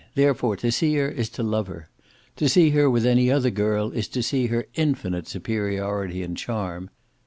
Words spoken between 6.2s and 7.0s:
and charm.